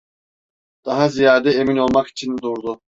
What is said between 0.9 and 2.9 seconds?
ziyade emin olmak için durdu.